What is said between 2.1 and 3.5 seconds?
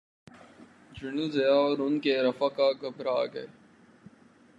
رفقاء گھبرا گئے۔